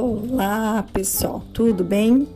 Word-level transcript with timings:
Olá, 0.00 0.86
pessoal, 0.92 1.42
tudo 1.52 1.82
bem? 1.82 2.28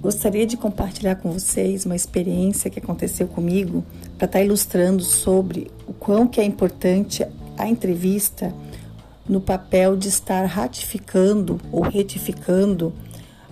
Gostaria 0.00 0.46
de 0.46 0.56
compartilhar 0.56 1.16
com 1.16 1.30
vocês 1.30 1.84
uma 1.84 1.94
experiência 1.94 2.70
que 2.70 2.78
aconteceu 2.78 3.28
comigo 3.28 3.84
para 4.16 4.24
estar 4.24 4.38
tá 4.38 4.42
ilustrando 4.42 5.02
sobre 5.02 5.70
o 5.86 5.92
quão 5.92 6.26
que 6.26 6.40
é 6.40 6.44
importante 6.44 7.26
a 7.58 7.68
entrevista 7.68 8.54
no 9.28 9.38
papel 9.38 9.98
de 9.98 10.08
estar 10.08 10.46
ratificando 10.46 11.60
ou 11.70 11.82
retificando 11.82 12.90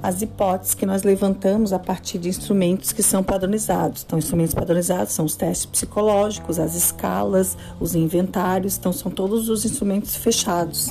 as 0.03 0.23
hipóteses 0.23 0.73
que 0.73 0.87
nós 0.87 1.03
levantamos 1.03 1.75
a 1.75 1.79
partir 1.79 2.17
de 2.17 2.31
instrumentos 2.31 2.91
que 2.91 3.03
são 3.03 3.23
padronizados. 3.23 4.03
Então, 4.03 4.19
instrumentos 4.19 4.55
padronizados 4.55 5.13
são 5.13 5.27
os 5.27 5.37
testes 5.37 5.67
psicológicos, 5.67 6.59
as 6.59 6.75
escalas, 6.75 7.55
os 7.79 7.95
inventários, 7.95 8.79
então 8.79 8.95
são 8.95 9.11
todos 9.13 9.51
os 9.51 9.67
instrumentos 9.67 10.17
fechados 10.17 10.91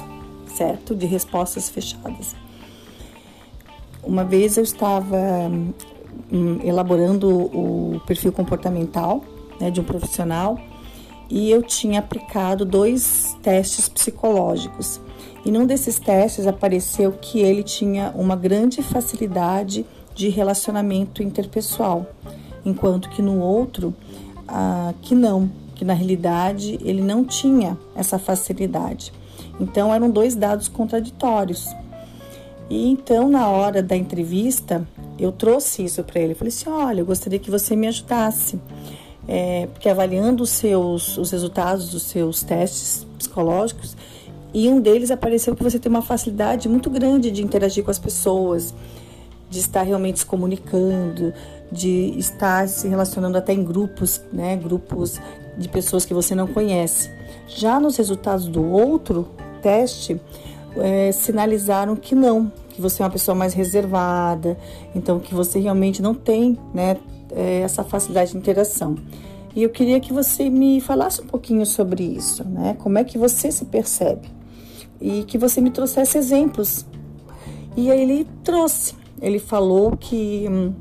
certo 0.57 0.95
de 0.95 1.05
respostas 1.05 1.69
fechadas. 1.69 2.35
Uma 4.03 4.23
vez 4.23 4.57
eu 4.57 4.63
estava 4.63 5.17
hum, 6.31 6.59
elaborando 6.63 7.29
o 7.29 8.01
perfil 8.07 8.31
comportamental 8.31 9.23
né, 9.59 9.69
de 9.69 9.79
um 9.79 9.83
profissional 9.83 10.57
e 11.29 11.51
eu 11.51 11.61
tinha 11.61 11.99
aplicado 11.99 12.65
dois 12.65 13.37
testes 13.43 13.87
psicológicos. 13.87 14.99
E 15.45 15.51
num 15.51 15.65
desses 15.65 15.99
testes 15.99 16.47
apareceu 16.47 17.11
que 17.11 17.39
ele 17.39 17.63
tinha 17.63 18.11
uma 18.15 18.35
grande 18.35 18.81
facilidade 18.81 19.85
de 20.15 20.29
relacionamento 20.29 21.21
interpessoal, 21.21 22.07
enquanto 22.65 23.09
que 23.09 23.21
no 23.21 23.39
outro, 23.39 23.93
ah, 24.47 24.93
que 25.01 25.13
não, 25.13 25.49
que 25.75 25.85
na 25.85 25.93
realidade 25.93 26.79
ele 26.81 27.01
não 27.01 27.23
tinha 27.23 27.77
essa 27.95 28.17
facilidade. 28.17 29.13
Então 29.59 29.93
eram 29.93 30.09
dois 30.09 30.35
dados 30.35 30.67
contraditórios. 30.67 31.67
E 32.69 32.89
então, 32.89 33.29
na 33.29 33.47
hora 33.47 33.81
da 33.81 33.95
entrevista, 33.95 34.85
eu 35.17 35.31
trouxe 35.31 35.85
isso 35.85 36.03
para 36.03 36.19
ele. 36.19 36.35
Falei 36.35 36.49
assim: 36.49 36.69
olha, 36.69 37.01
eu 37.01 37.05
gostaria 37.05 37.39
que 37.39 37.49
você 37.49 37.75
me 37.75 37.87
ajudasse. 37.87 38.59
É, 39.27 39.67
porque 39.73 39.89
avaliando 39.89 40.43
os 40.43 40.51
seus 40.51 41.17
os 41.17 41.31
resultados 41.31 41.89
dos 41.89 42.03
seus 42.03 42.43
testes 42.43 43.05
psicológicos, 43.17 43.97
e 44.53 44.69
um 44.69 44.79
deles 44.79 45.11
apareceu 45.11 45.55
que 45.55 45.63
você 45.63 45.77
tem 45.77 45.89
uma 45.89 46.01
facilidade 46.01 46.69
muito 46.69 46.89
grande 46.89 47.29
de 47.29 47.43
interagir 47.43 47.83
com 47.83 47.91
as 47.91 47.99
pessoas, 47.99 48.73
de 49.49 49.59
estar 49.59 49.83
realmente 49.83 50.19
se 50.19 50.25
comunicando, 50.25 51.33
de 51.71 52.13
estar 52.17 52.67
se 52.67 52.87
relacionando 52.87 53.37
até 53.37 53.53
em 53.53 53.63
grupos, 53.63 54.21
né, 54.31 54.55
grupos 54.55 55.19
de 55.57 55.67
pessoas 55.67 56.05
que 56.05 56.13
você 56.13 56.33
não 56.33 56.47
conhece. 56.47 57.11
Já 57.47 57.79
nos 57.79 57.97
resultados 57.97 58.47
do 58.47 58.65
outro, 58.65 59.27
teste 59.57 60.19
é, 60.77 61.11
sinalizaram 61.11 61.95
que 61.95 62.15
não, 62.15 62.51
que 62.69 62.81
você 62.81 63.01
é 63.01 63.05
uma 63.05 63.11
pessoa 63.11 63.35
mais 63.35 63.53
reservada, 63.53 64.57
então 64.95 65.19
que 65.19 65.33
você 65.33 65.59
realmente 65.59 66.01
não 66.01 66.13
tem 66.13 66.57
né, 66.73 66.97
é, 67.31 67.61
essa 67.61 67.83
facilidade 67.83 68.31
de 68.31 68.37
interação. 68.37 68.95
E 69.55 69.63
eu 69.63 69.69
queria 69.69 69.99
que 69.99 70.13
você 70.13 70.49
me 70.49 70.79
falasse 70.79 71.21
um 71.21 71.25
pouquinho 71.25 71.65
sobre 71.65 72.03
isso, 72.03 72.43
né? 72.43 72.75
Como 72.77 72.99
é 72.99 73.03
que 73.03 73.17
você 73.17 73.51
se 73.51 73.65
percebe? 73.65 74.29
E 75.01 75.23
que 75.23 75.35
você 75.35 75.59
me 75.59 75.71
trouxesse 75.71 76.15
exemplos. 76.15 76.85
E 77.75 77.89
aí 77.89 77.99
ele 77.99 78.27
trouxe, 78.43 78.93
ele 79.19 79.39
falou 79.39 79.97
que 79.97 80.45
hum, 80.47 80.73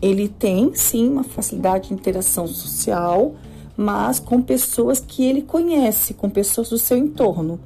ele 0.00 0.28
tem 0.28 0.72
sim 0.74 1.08
uma 1.08 1.24
facilidade 1.24 1.88
de 1.88 1.94
interação 1.94 2.46
social, 2.46 3.34
mas 3.78 4.18
com 4.18 4.42
pessoas 4.42 4.98
que 4.98 5.24
ele 5.24 5.40
conhece, 5.40 6.12
com 6.12 6.28
pessoas 6.28 6.68
do 6.68 6.76
seu 6.76 6.98
entorno. 6.98 7.60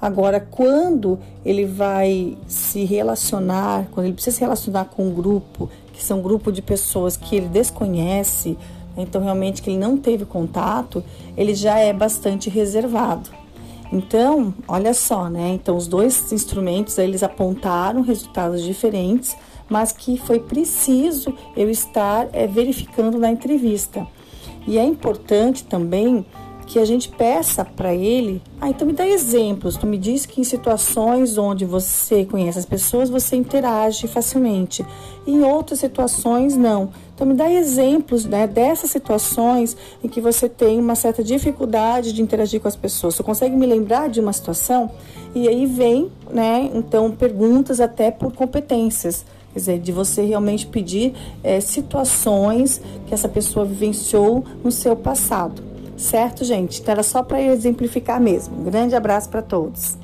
Agora, 0.00 0.40
quando 0.40 1.18
ele 1.44 1.66
vai 1.66 2.38
se 2.48 2.86
relacionar, 2.86 3.86
quando 3.92 4.06
ele 4.06 4.14
precisa 4.14 4.36
se 4.36 4.40
relacionar 4.40 4.86
com 4.86 5.08
um 5.08 5.12
grupo, 5.12 5.68
que 5.92 6.02
são 6.02 6.20
um 6.20 6.22
grupo 6.22 6.50
de 6.50 6.62
pessoas 6.62 7.14
que 7.14 7.36
ele 7.36 7.46
desconhece, 7.46 8.56
então 8.96 9.22
realmente 9.22 9.60
que 9.60 9.68
ele 9.68 9.78
não 9.78 9.98
teve 9.98 10.24
contato, 10.24 11.04
ele 11.36 11.54
já 11.54 11.78
é 11.78 11.92
bastante 11.92 12.48
reservado. 12.48 13.28
Então, 13.92 14.54
olha 14.66 14.94
só, 14.94 15.28
né? 15.28 15.50
Então, 15.50 15.76
os 15.76 15.86
dois 15.86 16.32
instrumentos 16.32 16.96
eles 16.96 17.22
apontaram 17.22 18.00
resultados 18.00 18.62
diferentes, 18.62 19.36
mas 19.68 19.92
que 19.92 20.16
foi 20.16 20.40
preciso 20.40 21.34
eu 21.54 21.68
estar 21.68 22.30
é, 22.32 22.46
verificando 22.46 23.18
na 23.18 23.30
entrevista. 23.30 24.06
E 24.66 24.78
é 24.78 24.84
importante 24.84 25.64
também 25.64 26.24
que 26.70 26.78
a 26.78 26.84
gente 26.84 27.08
peça 27.08 27.64
para 27.64 27.92
ele, 27.92 28.40
ah, 28.60 28.70
então 28.70 28.86
me 28.86 28.92
dá 28.92 29.04
exemplos. 29.04 29.76
Tu 29.76 29.84
me 29.88 29.98
diz 29.98 30.24
que 30.24 30.40
em 30.40 30.44
situações 30.44 31.36
onde 31.36 31.64
você 31.64 32.24
conhece 32.24 32.60
as 32.60 32.64
pessoas, 32.64 33.10
você 33.10 33.34
interage 33.34 34.06
facilmente. 34.06 34.86
Em 35.26 35.42
outras 35.42 35.80
situações, 35.80 36.56
não. 36.56 36.90
Então 37.12 37.26
me 37.26 37.34
dá 37.34 37.50
exemplos 37.50 38.24
né, 38.24 38.46
dessas 38.46 38.88
situações 38.88 39.76
em 40.02 40.06
que 40.06 40.20
você 40.20 40.48
tem 40.48 40.78
uma 40.78 40.94
certa 40.94 41.24
dificuldade 41.24 42.12
de 42.12 42.22
interagir 42.22 42.60
com 42.60 42.68
as 42.68 42.76
pessoas. 42.76 43.16
Você 43.16 43.24
consegue 43.24 43.56
me 43.56 43.66
lembrar 43.66 44.08
de 44.08 44.20
uma 44.20 44.32
situação? 44.32 44.92
E 45.34 45.48
aí 45.48 45.66
vem, 45.66 46.08
né, 46.30 46.70
então, 46.72 47.10
perguntas 47.10 47.80
até 47.80 48.12
por 48.12 48.32
competências. 48.32 49.24
Quer 49.52 49.58
dizer, 49.58 49.78
de 49.80 49.92
você 49.92 50.22
realmente 50.22 50.66
pedir 50.66 51.12
é, 51.42 51.60
situações 51.60 52.80
que 53.06 53.14
essa 53.14 53.28
pessoa 53.28 53.64
vivenciou 53.64 54.44
no 54.62 54.70
seu 54.70 54.94
passado. 54.94 55.62
Certo, 55.96 56.44
gente? 56.44 56.80
Então 56.80 56.92
era 56.92 57.02
só 57.02 57.22
para 57.22 57.42
exemplificar 57.42 58.20
mesmo. 58.20 58.60
Um 58.60 58.64
grande 58.64 58.94
abraço 58.94 59.28
para 59.28 59.42
todos. 59.42 59.98